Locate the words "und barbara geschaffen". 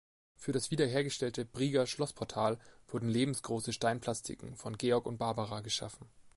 5.05-6.09